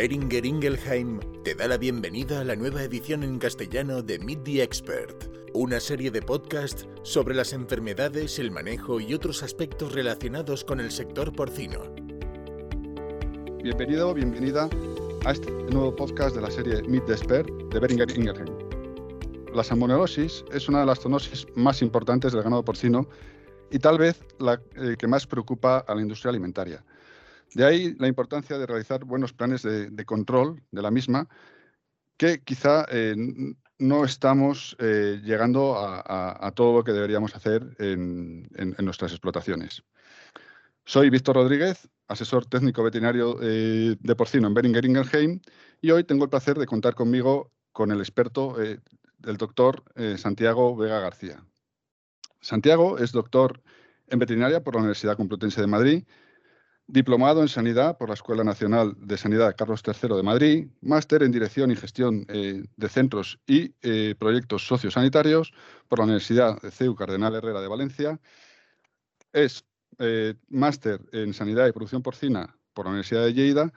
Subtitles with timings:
[0.00, 4.62] Beringer Ingelheim te da la bienvenida a la nueva edición en castellano de Meet the
[4.62, 10.80] Expert, una serie de podcasts sobre las enfermedades, el manejo y otros aspectos relacionados con
[10.80, 11.82] el sector porcino.
[13.62, 14.70] Bienvenido, bienvenida
[15.26, 18.48] a este nuevo podcast de la serie Meet the Expert de Beringer Ingelheim.
[19.52, 23.06] La salmonelosis es una de las zoonosis más importantes del ganado porcino
[23.70, 26.82] y tal vez la eh, que más preocupa a la industria alimentaria.
[27.54, 31.28] De ahí la importancia de realizar buenos planes de, control de la misma,
[32.16, 33.16] que quizá eh,
[33.78, 38.48] no estamos eh, llegando a, todo lo que deberíamos hacer en,
[38.78, 39.82] nuestras explotaciones.
[40.84, 45.40] Soy Víctor Rodríguez, asesor técnico veterinario eh, de porcino en Beringer Ingelheim,
[45.80, 49.84] y hoy tengo el placer de contar conmigo con el experto, el doctor
[50.18, 51.44] Santiago Vega García.
[52.40, 53.62] Santiago es doctor
[54.08, 56.04] en veterinaria por la Universidad Complutense de Madrid
[56.90, 61.30] diplomado en Sanidad por la Escuela Nacional de Sanidad Carlos III de Madrid, máster en
[61.30, 65.52] Dirección y Gestión eh, de Centros y eh, Proyectos Sociosanitarios
[65.88, 68.20] por la Universidad CEU Cardenal Herrera de Valencia,
[69.32, 69.64] es
[69.98, 73.72] eh, máster en Sanidad y Producción Porcina por la Universidad de Lleida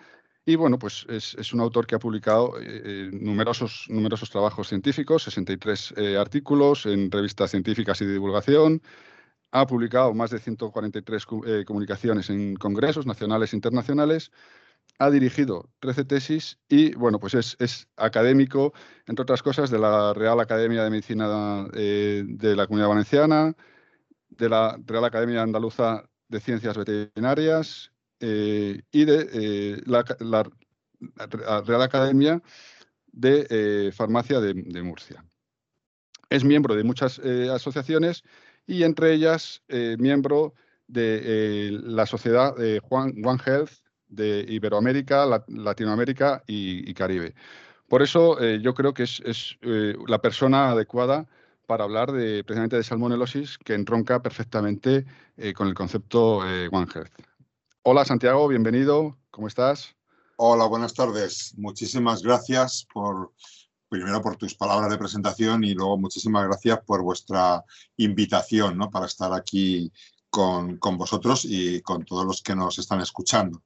[0.45, 2.55] y bueno, pues es, un autor que ha publicado
[3.13, 8.81] numerosos, numerosos trabajos científicos, 63 artículos en revistas científicas y de divulgación,
[9.53, 14.31] ha publicado más de 143 eh, comunicaciones en congresos nacionales e internacionales,
[14.97, 18.73] ha dirigido 13 tesis y, bueno, pues es, académico,
[19.05, 23.55] entre otras cosas, de la Real Academia de Medicina eh, de la Comunidad Valenciana,
[24.29, 30.03] de la Real Academia Andaluza de Ciencias Veterinarias eh, y de la,
[31.63, 32.41] Real Academia
[33.11, 35.23] de Farmacia de, de, Murcia.
[36.31, 38.23] Es miembro de muchas asociaciones
[38.65, 40.53] y entre ellas eh, miembro
[40.87, 43.13] de eh, la sociedad de One
[43.45, 43.71] Health
[44.07, 47.33] de Iberoamérica, Latinoamérica y, Caribe.
[47.87, 51.27] Por eso eh, yo creo que es, la persona adecuada
[51.65, 55.05] para hablar de, precisamente de salmonelosis que entronca perfectamente
[55.55, 57.11] con el concepto One Health.
[57.83, 59.95] Hola Santiago, bienvenido, ¿cómo estás?
[60.35, 61.53] Hola, buenas tardes.
[61.57, 63.31] Muchísimas gracias por
[63.93, 67.63] primero por tus palabras de presentación y luego muchísimas gracias por vuestra
[67.97, 68.89] invitación ¿no?
[68.89, 69.91] para estar aquí
[70.31, 73.61] con, vosotros y con todos los que nos están escuchando.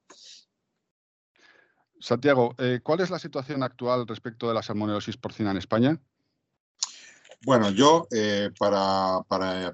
[1.97, 5.97] Santiago, eh, ¿cuál es la situación actual respecto de la salmonelosis porcina en España?
[7.45, 9.23] Bueno, yo eh, para,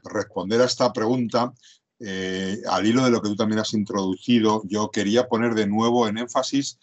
[0.04, 1.52] responder a esta pregunta,
[2.00, 6.08] eh, al hilo de lo que tú también has introducido, yo quería poner de nuevo
[6.08, 6.78] en énfasis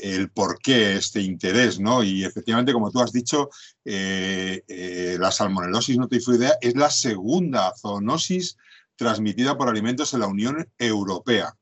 [0.00, 2.02] el por qué este interés, ¿no?
[2.02, 3.50] Y efectivamente, como tú has dicho,
[3.84, 8.56] eh, eh, la salmonelosis notifoidea es la segunda zoonosis
[8.96, 11.54] transmitida por alimentos en la Unión Europea.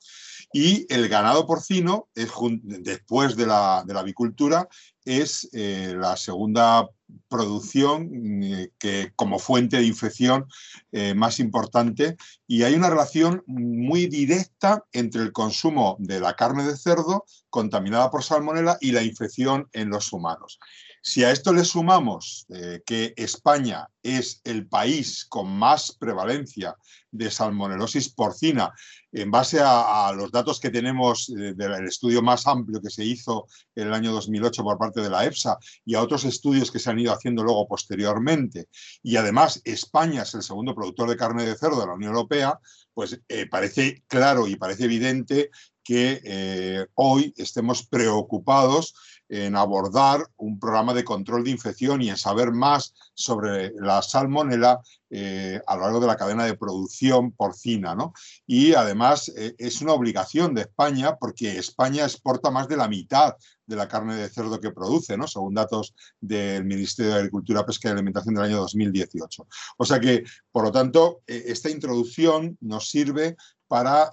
[0.52, 4.68] Y el ganado porcino, después de la, avicultura,
[5.04, 6.88] es eh, la segunda
[7.28, 10.46] producción eh, que, como fuente de infección
[10.92, 12.16] eh, más importante
[12.46, 18.10] y hay una relación muy directa entre el consumo de la carne de cerdo contaminada
[18.10, 20.58] por salmonela y la infección en los humanos.
[21.02, 22.46] Si a esto le sumamos
[22.84, 26.76] que España es el país con más prevalencia
[27.10, 28.74] de salmonelosis porcina,
[29.12, 33.88] en base a, los datos que tenemos del estudio más amplio que se hizo en
[33.88, 36.98] el año 2008 por parte de la EFSA y a otros estudios que se han
[36.98, 38.68] ido haciendo luego posteriormente,
[39.02, 42.58] y además España es el segundo productor de carne de cerdo de la Unión Europea,
[42.92, 45.50] pues eh, parece claro y parece evidente
[45.82, 48.94] que hoy estemos preocupados
[49.30, 54.80] en abordar un programa de control de infección y en saber más sobre la salmonela
[55.08, 57.94] eh, a lo largo de la cadena de producción porcina.
[57.94, 58.12] ¿no?
[58.46, 63.34] Y además eh, es una obligación de España porque España exporta más de la mitad
[63.66, 65.28] de la carne de cerdo que produce, ¿no?
[65.28, 69.46] según datos del Ministerio de Agricultura, Pesca y Alimentación del año 2018.
[69.76, 73.36] O sea que, por lo tanto, eh, esta introducción nos sirve
[73.70, 74.10] para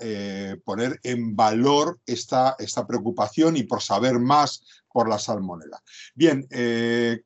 [0.63, 4.61] poner en valor esta, esta preocupación y por saber más
[4.97, 5.81] por la salmonela.
[6.13, 7.21] Bien, eh,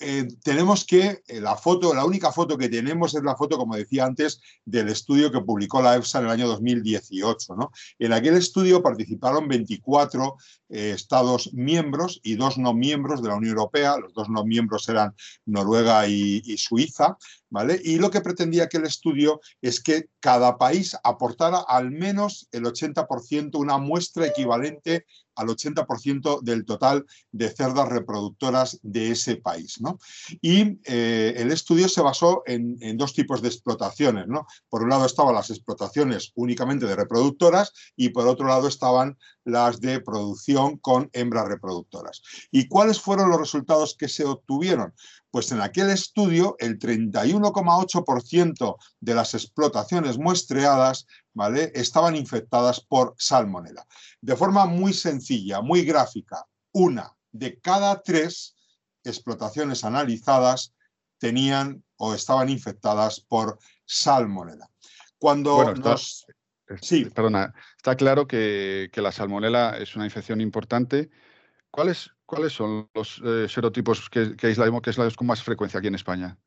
[0.00, 3.74] eh, tenemos que, eh, la foto, la única foto que tenemos es la foto, como
[3.74, 7.56] decía antes, del estudio que publicó la EFSA en el año 2018.
[7.56, 7.72] ¿no?
[7.98, 10.36] En aquel estudio participaron 24
[10.68, 13.96] Estados miembros y dos no miembros de la Unión Europea.
[13.98, 15.14] Los dos no miembros eran
[15.46, 17.16] Noruega y, Suiza.
[17.50, 17.80] ¿vale?
[17.82, 23.58] Y lo que pretendía aquel estudio es que cada país aportara al menos el 80%,
[23.58, 25.06] una muestra equivalente
[25.38, 29.80] al 80% del total de cerdas reproductoras de ese país.
[29.80, 29.98] ¿no?
[30.42, 34.26] Y eh, el estudio se basó en, dos tipos de explotaciones.
[34.26, 34.46] ¿no?
[34.68, 39.80] Por un lado estaban las explotaciones únicamente de reproductoras y por otro lado estaban las
[39.80, 42.22] de producción con hembras reproductoras.
[42.50, 44.92] ¿Y cuáles fueron los resultados que se obtuvieron?
[45.30, 51.70] Pues en aquel estudio el 31,8% de las explotaciones muestreadas ¿vale?
[51.74, 53.86] estaban infectadas por salmonela.
[54.20, 58.56] De forma muy sencilla, muy gráfica, una de cada tres
[59.04, 60.74] explotaciones analizadas
[61.18, 64.70] tenían o estaban infectadas por salmonela.
[65.18, 66.26] Cuando nos...
[66.80, 67.06] Sí.
[67.06, 71.10] Perdona, está claro que, la salmonela es una infección importante.
[71.70, 75.88] ¿Cuáles, cuáles son los eh, serotipos que, que, aislamos, que aislamos con más frecuencia aquí
[75.88, 76.38] en España?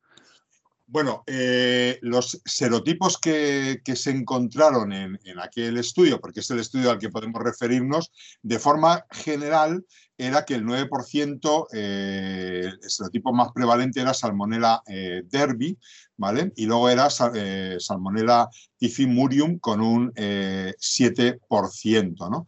[0.91, 6.99] Bueno, eh, los serotipos que, se encontraron en, aquel estudio, porque es el estudio al
[6.99, 8.11] que podemos referirnos,
[8.41, 9.85] de forma general
[10.17, 15.77] era que el 9%, eh, el serotipo más prevalente era Salmonella eh, derby,
[16.17, 16.51] ¿vale?
[16.57, 22.45] Y luego era Salmonella tifimurium con un 7%, ¿no?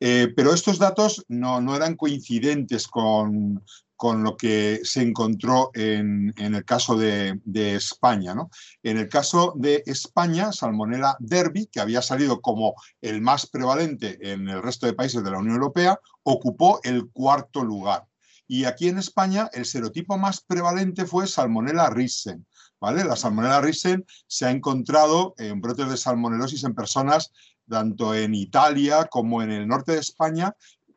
[0.00, 3.64] pero estos datos no eran coincidentes con,
[4.04, 7.40] con lo que se encontró en, el caso de,
[7.74, 8.34] España.
[8.34, 8.50] ¿no?
[8.82, 14.46] En el caso de España, Salmonella derby, que había salido como el más prevalente en
[14.50, 18.04] el resto de países de la Unión Europea, ocupó el cuarto lugar.
[18.46, 22.46] Y aquí en España el serotipo más prevalente fue Salmonella risen.
[22.78, 23.04] ¿vale?
[23.04, 27.32] La Salmonella risen se ha encontrado en brotes de salmonelosis en personas
[27.70, 30.54] tanto en Italia como en el norte de España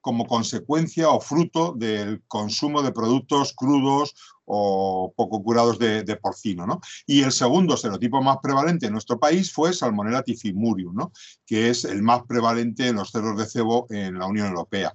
[0.07, 4.15] como consecuencia o fruto del consumo de productos crudos
[4.45, 6.65] o poco curados de, porcino.
[6.65, 6.79] ¿no?
[7.05, 11.11] Y el segundo serotipo más prevalente en nuestro país fue Salmonella tifimurium, ¿no?
[11.45, 14.93] que es el más prevalente en los cerdos de cebo en la Unión Europea.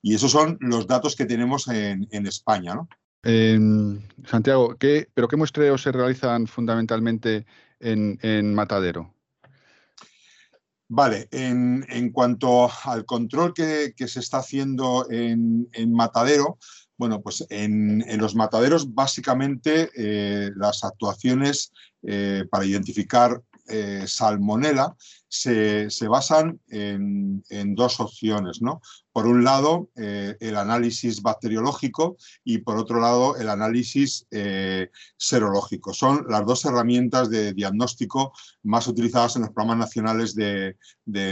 [0.00, 2.76] Y esos son los datos que tenemos en, España.
[2.76, 2.88] ¿no?
[4.24, 7.46] Santiago, ¿qué, ¿pero qué muestreos se realizan fundamentalmente
[7.80, 9.12] en Matadero?
[10.94, 16.58] Vale, en, cuanto al control que, se está haciendo en, matadero,
[16.98, 21.72] bueno, pues en, los mataderos básicamente eh, las actuaciones
[22.02, 24.94] eh, para identificar eh, salmonela
[25.32, 28.60] se, basan en, dos opciones.
[28.60, 28.82] ¿no?
[29.12, 35.94] Por un lado, eh, el análisis bacteriológico y por otro lado, el análisis eh, serológico.
[35.94, 38.32] Son las dos herramientas de diagnóstico
[38.62, 40.76] más utilizadas en los programas nacionales de,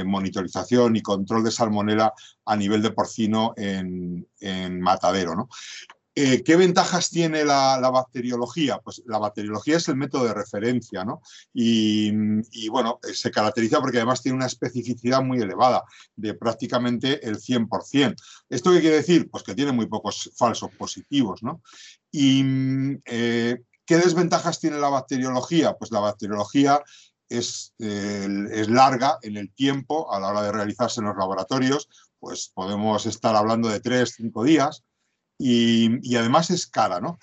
[0.06, 2.12] monitorización y control de salmonela
[2.46, 5.36] a nivel de porcino en, en matadero.
[5.36, 5.48] ¿no?
[6.14, 8.78] Eh, ¿Qué ventajas tiene la, bacteriología?
[8.78, 11.22] Pues la bacteriología es el método de referencia, ¿no?
[11.54, 15.84] Y, bueno, eh, se caracteriza porque además tiene una especificidad muy elevada,
[16.16, 18.16] de prácticamente el 100%.
[18.48, 19.30] ¿Esto qué quiere decir?
[19.30, 21.62] Pues que tiene muy pocos falsos positivos, ¿no?
[22.10, 22.44] ¿Y
[23.04, 25.74] eh, qué desventajas tiene la bacteriología?
[25.74, 26.82] Pues la bacteriología
[27.28, 32.50] es, es, larga en el tiempo a la hora de realizarse en los laboratorios, pues
[32.52, 34.82] podemos estar hablando de tres, cinco días,
[35.42, 37.18] y, además es cara, ¿no?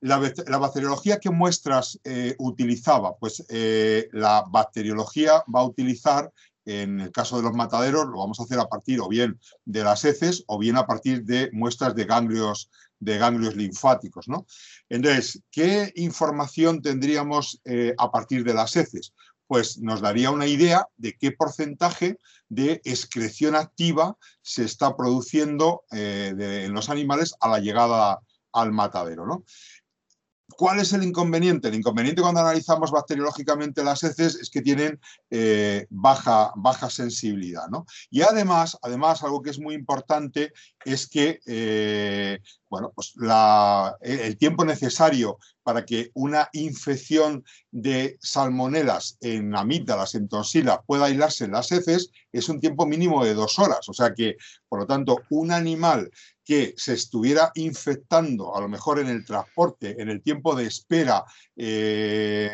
[0.00, 0.18] La,
[0.58, 6.32] bacteriología que muestras eh, utilizaba, pues eh, la bacteriología va a utilizar,
[6.64, 9.84] en el caso de los mataderos, lo vamos a hacer a partir o bien de
[9.84, 12.70] las heces o bien a partir de muestras de ganglios,
[13.00, 14.46] de ganglios linfáticos, ¿no?
[14.88, 19.12] Entonces, ¿qué información tendríamos eh, a partir de las heces?
[19.48, 22.18] Pues nos daría una idea de qué porcentaje
[22.48, 28.20] de excreción activa se está produciendo eh, en los animales a la llegada
[28.52, 29.26] al matadero.
[29.26, 29.44] ¿no?
[30.56, 31.68] ¿Cuál es el inconveniente?
[31.68, 34.98] El inconveniente cuando analizamos bacteriológicamente las heces es que tienen
[35.30, 37.68] eh, baja, baja, sensibilidad.
[37.68, 37.86] ¿no?
[38.10, 40.52] Y además, además, algo que es muy importante
[40.92, 43.14] es que eh, bueno, pues
[44.00, 51.44] el tiempo necesario para que una infección de salmonelas en amígdalas, en tonsilas, pueda aislarse
[51.44, 53.88] en las heces es un tiempo mínimo de dos horas.
[53.88, 54.36] O sea que,
[54.68, 56.10] por lo tanto, un animal
[56.44, 61.24] que se estuviera infectando, a lo mejor en el transporte, en el tiempo de espera
[61.56, 62.50] eh,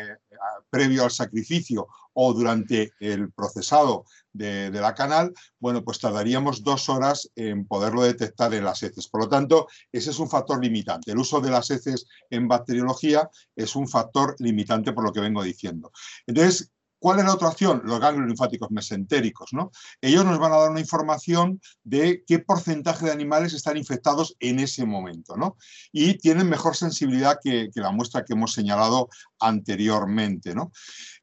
[0.69, 7.29] previo al sacrificio o durante el procesado de, la canal, bueno, pues tardaríamos dos horas
[7.35, 9.07] en poderlo detectar en las heces.
[9.07, 11.11] Por lo tanto, ese es un factor limitante.
[11.11, 15.43] El uso de las heces en bacteriología es un factor limitante por lo que vengo
[15.43, 15.91] diciendo.
[16.27, 17.81] Entonces, ¿Cuál es la otra opción?
[17.83, 19.53] Los ganglios linfáticos mesentéricos.
[19.53, 19.71] ¿no?
[20.01, 24.59] Ellos nos van a dar una información de qué porcentaje de animales están infectados en
[24.59, 25.35] ese momento.
[25.35, 25.57] ¿no?
[25.91, 29.09] Y tienen mejor sensibilidad que, la muestra que hemos señalado
[29.39, 30.55] anteriormente.
[30.55, 30.71] ¿no?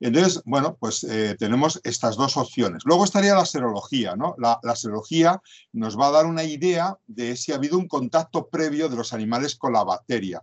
[0.01, 2.83] Entonces, bueno, pues eh, tenemos estas dos opciones.
[2.85, 4.15] Luego estaría la serología.
[4.15, 4.35] ¿no?
[4.39, 5.41] La, la serología
[5.73, 9.13] nos va a dar una idea de si ha habido un contacto previo de los
[9.13, 10.43] animales con la bacteria.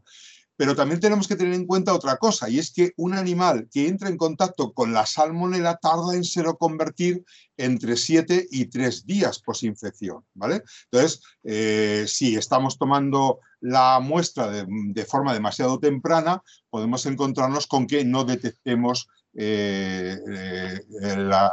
[0.59, 3.87] Pero también tenemos que tener en cuenta otra cosa, y es que un animal que
[3.87, 7.23] entra en contacto con la salmonela tarda en seroconvertir
[7.55, 10.61] entre 7 y 3 días posinfección, ¿vale?
[10.91, 18.03] Entonces, eh, si estamos tomando la muestra de, forma demasiado temprana, podemos encontrarnos con que
[18.03, 20.79] no detectemos eh, eh,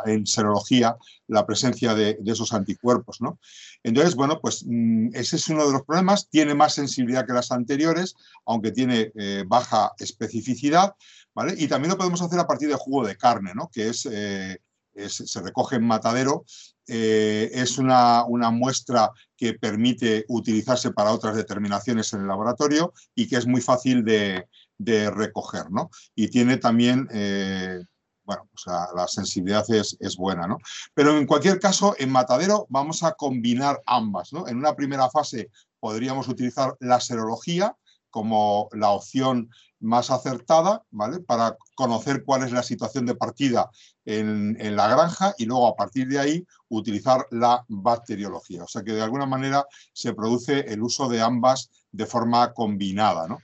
[0.06, 0.97] en serología
[1.28, 3.21] la presencia de, esos anticuerpos.
[3.21, 3.38] ¿no?
[3.83, 6.28] Entonces, bueno, pues mm, ese es uno de los problemas.
[6.28, 8.14] Tiene más sensibilidad que las anteriores,
[8.47, 10.95] aunque tiene eh, baja especificidad.
[11.35, 11.54] ¿vale?
[11.59, 13.68] Y también lo podemos hacer a partir de jugo de carne, ¿no?
[13.71, 16.45] que es, se recoge en matadero.
[16.87, 23.37] es una, una muestra que permite utilizarse para otras determinaciones en el laboratorio y que
[23.37, 24.47] es muy fácil de,
[24.78, 25.90] de recoger, ¿no?
[26.14, 27.83] Y tiene también, eh,
[28.25, 30.59] bueno, o sea, la sensibilidad es, buena, ¿no?
[30.95, 34.49] Pero en cualquier caso, en matadero vamos a combinar ambas, ¿no?
[34.49, 37.76] En una primera fase podríamos utilizar la serología
[38.11, 41.21] como la opción más acertada, ¿vale?
[41.21, 43.71] Para conocer cuál es la situación de partida
[44.06, 48.64] en, en, la granja y luego a partir de ahí utilizar la bacteriología.
[48.64, 53.28] O sea que de alguna manera se produce el uso de ambas de forma combinada,
[53.28, 53.38] ¿no?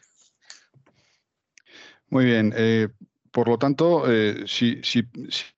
[2.13, 2.53] Muy bien.
[2.55, 2.89] Eh,
[3.31, 4.83] por lo tanto, eh, si,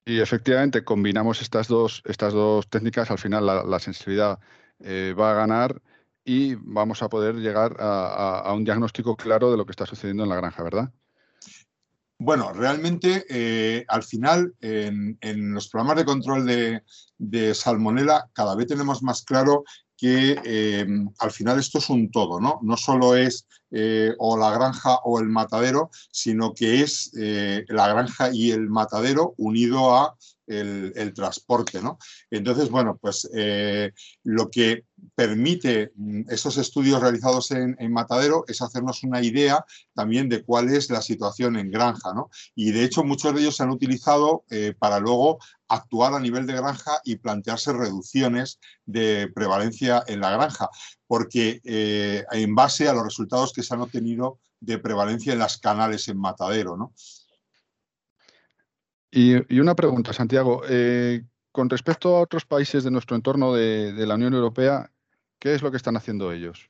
[0.07, 4.39] efectivamente combinamos estas dos, estas dos técnicas, al final la, sensibilidad
[4.79, 5.83] eh, va a ganar
[6.25, 10.29] y vamos a poder llegar a, un diagnóstico claro de lo que está sucediendo en
[10.29, 10.93] la granja, ¿verdad?
[12.19, 15.19] Bueno, realmente al final en,
[15.55, 16.85] los programas de control de,
[17.19, 19.65] de salmonela cada vez tenemos más claro
[20.05, 20.87] que eh,
[21.19, 22.59] al final esto es un todo, ¿no?
[22.61, 27.89] No solo es eh, o la granja o el matadero, sino que es eh, la
[27.89, 30.15] granja y el matadero unido a
[30.47, 31.97] el, transporte, ¿no?
[32.31, 33.27] Entonces, bueno, pues
[34.25, 34.85] lo que
[35.15, 40.91] permite mm, esos estudios realizados en, Matadero es hacernos una idea también de cuál es
[40.91, 42.29] la situación en granja, ¿no?
[42.55, 44.45] Y de hecho muchos de ellos se han utilizado
[44.79, 45.39] para luego
[45.75, 50.69] actuar a nivel de granja y plantearse reducciones de prevalencia en la granja,
[51.07, 55.59] porque eh, en base a los resultados que se han obtenido de prevalencia en las
[55.59, 56.77] canales en matadero.
[56.77, 56.93] ¿no?
[59.11, 60.63] Y, una pregunta, Santiago.
[60.69, 64.91] Eh, con respecto a otros países de nuestro entorno de, la Unión Europea,
[65.39, 66.69] ¿qué es lo que están haciendo ellos?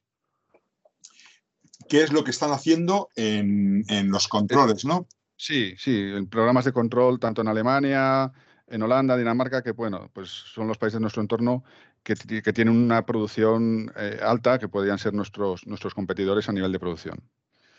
[1.89, 5.07] ¿Qué es lo que están haciendo en, en los controles, no?
[5.37, 8.31] Sí, sí, en programas de control tanto en Alemania,
[8.67, 11.65] en Holanda, Dinamarca, que bueno, pues son los países de nuestro entorno
[12.03, 12.15] que,
[12.53, 17.23] tienen una producción eh, alta, que podrían ser nuestros, nuestros competidores a nivel de producción.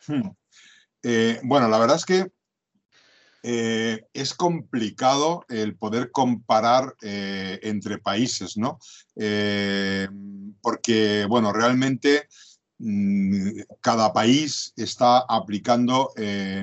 [0.08, 0.30] Hmm.
[1.04, 2.32] Eh, bueno, la verdad es que
[3.44, 8.80] eh, es complicado el poder comparar entre países, ¿no?
[10.62, 12.27] porque, bueno, realmente
[12.80, 13.50] mm,
[13.82, 16.12] cada país está aplicando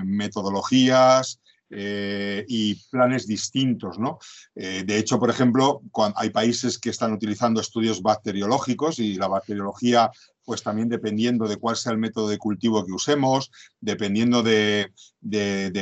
[0.04, 1.41] metodologías,
[1.74, 3.98] eh, y planes distintos.
[3.98, 4.18] ¿no?
[4.54, 5.80] Eh, de hecho, por ejemplo,
[6.16, 10.10] hay países que están utilizando estudios bacteriológicos y la bacteriología
[10.44, 13.50] pues también dependiendo de cuál sea el método de cultivo que usemos,
[13.80, 14.92] dependiendo de,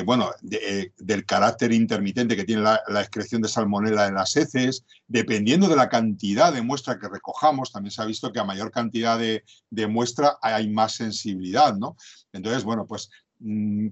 [0.05, 5.69] bueno, eh, del carácter intermitente que tiene la, excreción de salmonela en las heces, dependiendo
[5.69, 9.19] de la cantidad de muestra que recojamos, también se ha visto que a mayor cantidad
[9.19, 11.97] de, de muestra hay más sensibilidad, ¿no?
[12.33, 13.11] Entonces, bueno, pues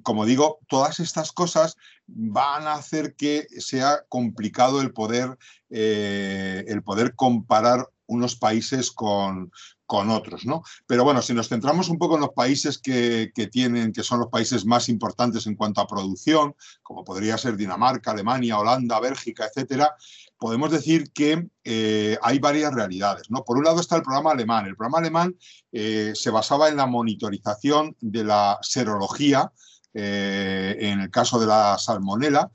[0.02, 1.76] como digo, todas estas cosas
[2.06, 5.38] van a hacer que sea complicado el poder,
[5.70, 9.50] eh, el poder comparar unos países con,
[9.86, 10.62] otros, ¿no?
[10.86, 14.28] Pero bueno, si nos centramos un poco en los países que, tienen, que son los
[14.28, 19.94] países más importantes en cuanto a producción, como podría ser Dinamarca, Alemania, Holanda, Bélgica, etcétera,
[20.36, 23.30] podemos decir que eh, hay varias realidades.
[23.30, 23.44] ¿no?
[23.44, 24.66] Por un lado está el programa alemán.
[24.66, 25.36] El programa alemán
[25.72, 29.52] eh, se basaba en la monitorización de la serología,
[29.94, 32.50] eh, en el caso de la salmonela,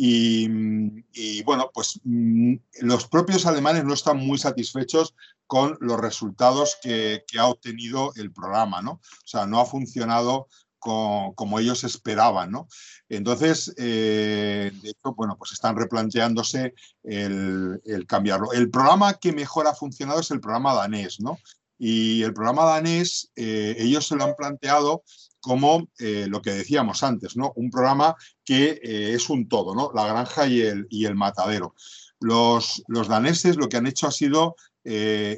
[0.00, 5.14] y, bueno, pues mm, los propios alemanes no están muy satisfechos
[5.46, 8.92] con los resultados que, que, ha obtenido el programa, ¿no?
[8.92, 10.46] O sea, no ha funcionado
[10.78, 12.50] como, ellos esperaban.
[12.50, 12.68] ¿no?
[13.08, 18.52] Entonces, eh, de hecho, bueno, pues están replanteándose el, cambiarlo.
[18.52, 21.38] El programa que mejor ha funcionado es el programa danés, ¿no?
[21.80, 25.04] Y el programa danés, eh, ellos se lo han planteado
[25.40, 27.52] como lo que decíamos antes, ¿no?
[27.56, 28.14] Un programa
[28.44, 29.90] que es un todo, ¿no?
[29.94, 31.74] La granja y el, y el matadero.
[32.20, 34.56] Los, los, daneses lo que han hecho ha sido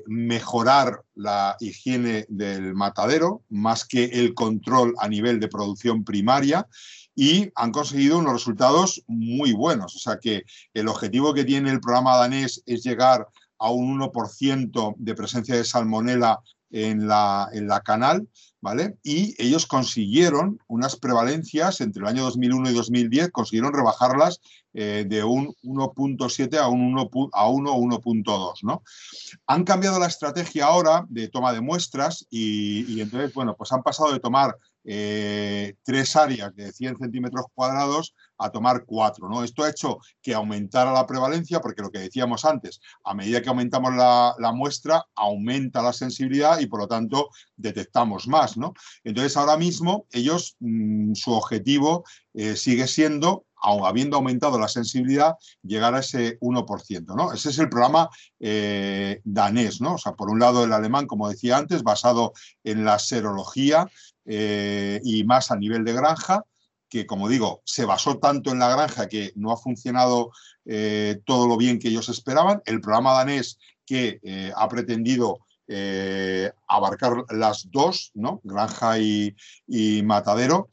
[0.07, 6.67] mejorar la higiene del matadero, más que el control a nivel de producción primaria,
[7.15, 9.95] y han conseguido unos resultados muy buenos.
[9.97, 13.27] O sea que el objetivo que tiene el programa danés es llegar
[13.59, 16.41] a un 1% de presencia de salmonela
[16.71, 18.29] en la, en la canal,
[18.61, 18.97] ¿vale?
[19.03, 24.41] Y ellos consiguieron unas prevalencias entre el año 2001 y 2010, consiguieron rebajarlas
[24.73, 28.83] eh, de un 1.7 a un 1, a 1 1.2, ¿no?
[29.47, 34.13] Han cambiado la estrategia ahora de toma de muestras y, entonces, bueno, pues han pasado
[34.13, 39.29] de tomar eh, tres áreas de 100 centímetros cuadrados a tomar cuatro.
[39.29, 39.45] ¿no?
[39.45, 43.49] Esto ha hecho que aumentara la prevalencia, porque lo que decíamos antes, a medida que
[43.49, 48.57] aumentamos la, muestra, aumenta la sensibilidad y por lo tanto detectamos más.
[48.57, 48.73] ¿no?
[49.05, 52.05] Entonces ahora mismo ellos, mm, su objetivo
[52.35, 57.15] eh, sigue siendo habiendo aumentado la sensibilidad, llegar a ese 1%.
[57.15, 57.31] ¿no?
[57.31, 59.83] Ese es el programa eh, danés.
[59.83, 59.97] ¿no?
[59.97, 62.33] O sea, por un lado el alemán, como decía antes, basado
[62.65, 63.87] en la serología,
[64.33, 66.45] eh, y más a nivel de granja,
[66.91, 70.33] que como digo, se basó tanto en la granja que no ha funcionado
[70.67, 72.61] eh, todo lo bien que ellos esperaban.
[72.67, 75.39] El programa danés que eh, ha pretendido
[76.67, 78.41] abarcar las dos, ¿no?
[78.43, 79.37] granja y,
[79.69, 80.69] y matadero.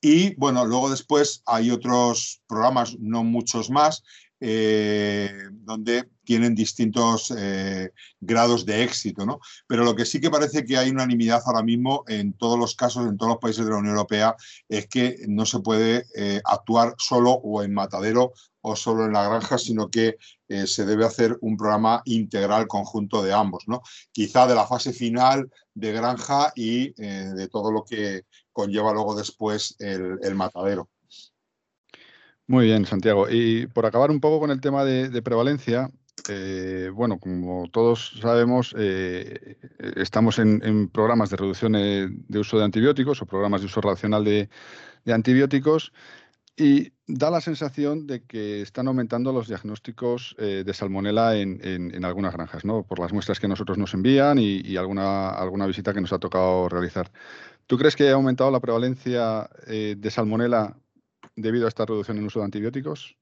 [0.00, 4.04] Y bueno, luego después hay otros programas, no muchos más,
[4.38, 7.90] eh, donde tienen distintos eh,
[8.20, 9.40] grados de éxito, ¿no?
[9.66, 13.06] Pero lo que sí que parece que hay unanimidad ahora mismo en todos los casos,
[13.06, 14.36] en todos los países de la Unión Europea,
[14.68, 19.26] es que no se puede eh, actuar solo o en matadero o solo en la
[19.26, 20.16] granja, sino que
[20.48, 23.80] se debe hacer un programa integral conjunto de ambos, ¿no?
[24.10, 29.76] Quizá de la fase final de granja y de todo lo que conlleva luego después
[29.78, 30.88] el matadero.
[32.48, 33.28] Muy bien, Santiago.
[33.28, 35.90] Y por acabar un poco con el tema de, prevalencia,
[36.28, 39.56] eh, bueno, como todos sabemos, eh,
[39.96, 44.48] estamos en, programas de reducción de, uso de antibióticos o programas de uso racional de,
[45.12, 45.92] antibióticos
[46.56, 52.32] y da la sensación de que están aumentando los diagnósticos eh, de salmonela en, algunas
[52.32, 52.84] granjas, ¿no?
[52.84, 56.68] Por las muestras que nosotros nos envían y, alguna, alguna visita que nos ha tocado
[56.68, 57.10] realizar.
[57.66, 60.76] ¿Tú crees que ha aumentado la prevalencia de salmonela
[61.36, 63.16] debido a esta reducción en uso de antibióticos?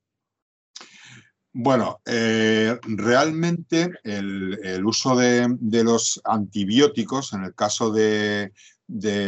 [1.56, 8.52] Bueno, eh, realmente el, uso de, los antibióticos, en el caso de,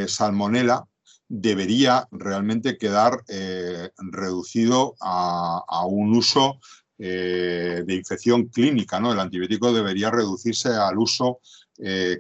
[0.09, 0.89] salmonela,
[1.29, 6.59] debería realmente quedar eh, reducido a, un uso
[6.99, 8.99] eh, de infección clínica.
[8.99, 9.13] ¿no?
[9.13, 11.39] El antibiótico debería reducirse al uso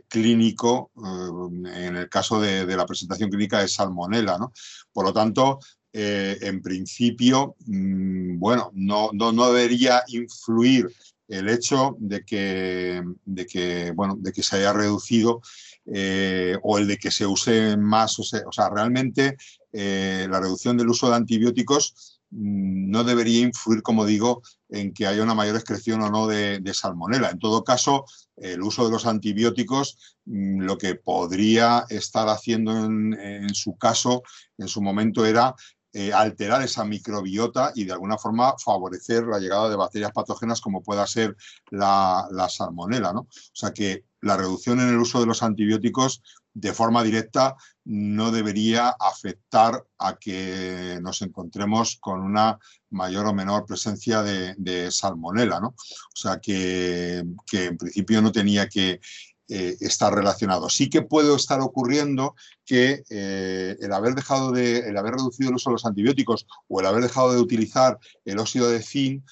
[0.08, 4.38] clínico en el caso de, de, la presentación clínica de salmonela.
[4.38, 4.52] ¿no?
[4.92, 5.58] Por lo tanto,
[5.98, 10.92] eh, en principio, mm, bueno, no, no, debería influir
[11.26, 15.40] el hecho de que, de que, bueno, de que se haya reducido
[15.86, 18.18] eh, o el de que se use más.
[18.18, 19.38] O sea, realmente
[19.72, 25.06] eh, la reducción del uso de antibióticos mm, no debería influir, como digo, en que
[25.06, 27.30] haya una mayor excreción o no de, salmonela.
[27.30, 28.04] En todo caso,
[28.36, 34.22] el uso de los antibióticos, mm, lo que podría estar haciendo en, en, su caso,
[34.58, 35.54] en su momento, era
[35.98, 40.82] eh, alterar esa microbiota y de alguna forma favorecer la llegada de bacterias patógenas como
[40.82, 41.34] pueda ser
[41.70, 43.14] la, salmonela.
[43.14, 43.20] ¿no?
[43.20, 48.30] O sea que la reducción en el uso de los antibióticos de forma directa no
[48.30, 52.58] debería afectar a que nos encontremos con una
[52.90, 55.60] mayor o menor presencia de, salmonela.
[55.60, 55.68] ¿no?
[55.68, 59.00] O sea que, en principio no tenía que
[59.48, 60.68] eh, está relacionado.
[60.68, 65.56] Sí que puede estar ocurriendo que eh, el haber dejado de, el haber reducido el
[65.56, 69.24] uso de los antibióticos o el haber dejado de utilizar el óxido de zinc,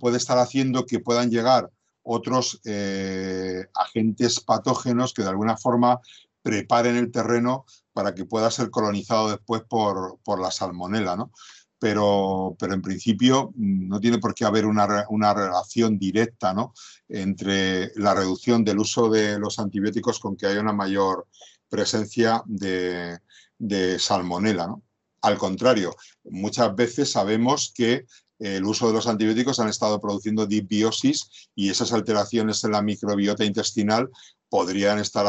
[0.00, 1.70] puede estar haciendo que puedan llegar
[2.02, 6.00] otros eh, agentes patógenos que de alguna forma
[6.42, 11.16] preparen el terreno para que pueda ser colonizado después por, por la salmonela.
[11.16, 11.30] ¿no?
[11.80, 14.86] Pero, pero en principio mm, no tiene por qué haber una,
[15.34, 16.74] relación directa ¿no?
[17.08, 21.26] entre la reducción del uso de los antibióticos con que haya una mayor
[21.68, 23.18] presencia de,
[23.58, 24.76] de salmonela.
[25.22, 28.04] Al contrario, muchas veces sabemos que
[28.38, 33.44] el uso de los antibióticos han estado produciendo disbiosis y esas alteraciones en la microbiota
[33.44, 34.08] intestinal
[34.48, 35.26] podrían estar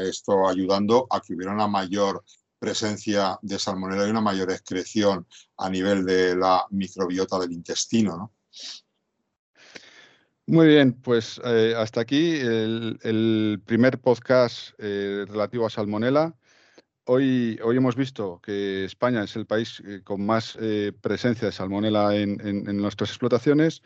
[0.00, 2.22] esto ayudando a que hubiera una mayor
[2.66, 5.24] presencia de salmonella y una mayor excreción
[5.56, 8.16] a nivel de la microbiota del intestino.
[8.16, 8.32] ¿no?
[10.48, 16.34] Muy bien, pues eh, hasta aquí el, primer podcast eh, relativo a salmonella.
[17.04, 20.58] hoy, hoy hemos visto que España es el país eh, con más
[21.00, 23.80] presencia de salmonela en, nuestras explotaciones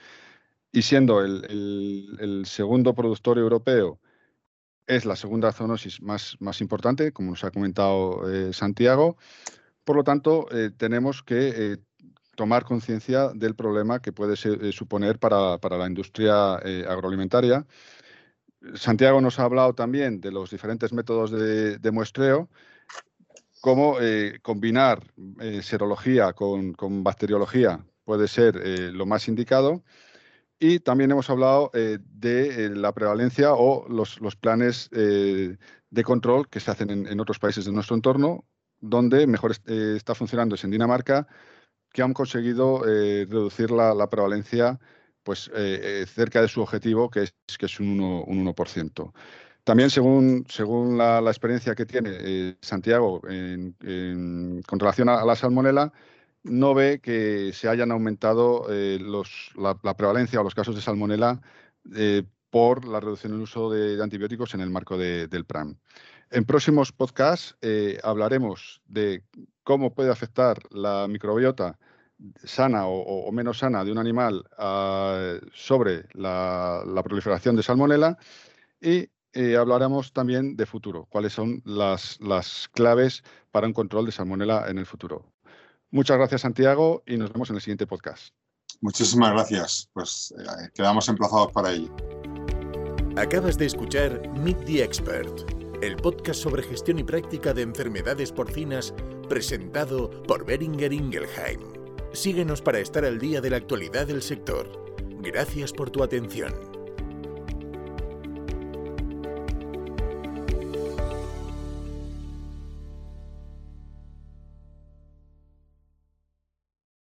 [0.73, 4.01] y siendo el, segundo productor europeo,
[4.97, 8.23] es la segunda zoonosis más, más importante, como nos ha comentado
[8.53, 9.17] Santiago.
[9.85, 11.79] Por lo tanto, tenemos que
[12.37, 17.67] tomar conciencia del problema que puede suponer para, para, la industria agroalimentaria
[18.75, 22.49] Santiago nos ha hablado también de los diferentes métodos de, muestreo,
[23.61, 25.03] cómo eh, combinar
[25.41, 29.83] eh, serología con, bacteriología puede ser eh, lo más indicado.
[30.61, 36.91] Y también hemos hablado de la prevalencia o los, planes de control que se hacen
[37.07, 38.45] en, otros países de nuestro entorno,
[38.79, 41.27] donde mejor está funcionando es en Dinamarca,
[41.93, 44.79] que han conseguido reducir la, la prevalencia
[45.23, 49.13] pues eh, eh, cerca de su objetivo, que es, que es un 1%.
[49.65, 55.93] También, según, según la, experiencia que tiene eh, Santiago con relación a, la salmonela,
[56.43, 61.41] no ve que se hayan aumentado la, prevalencia o los casos de salmonela
[62.51, 65.77] por la reducción del uso de, antibióticos en el marco del PRAM.
[66.31, 67.57] En próximos podcasts
[68.03, 69.25] hablaremos de
[69.63, 71.79] cómo puede afectar la microbiota
[72.45, 78.19] sana o, menos sana de un animal ah, sobre la, proliferación de salmonela
[78.81, 82.19] y eh, hablaremos también de futuro, cuáles son las,
[82.73, 85.30] claves para un control de salmonela en el futuro.
[85.91, 88.33] Muchas gracias, Santiago, y nos vemos en el siguiente podcast.
[88.81, 89.89] Muchísimas gracias.
[89.93, 91.95] Pues eh, quedamos emplazados para ello.
[93.17, 95.51] Acabas de escuchar Meet the Expert,
[95.83, 98.95] el podcast sobre gestión y práctica de enfermedades porcinas
[99.29, 101.61] presentado por Beringer Ingelheim.
[102.13, 104.95] Síguenos para estar al día de la actualidad del sector.
[105.21, 106.80] Gracias por tu atención.